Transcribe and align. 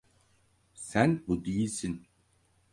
Sen 0.73 1.23
bu 1.27 1.45
değilsin. 1.45 2.07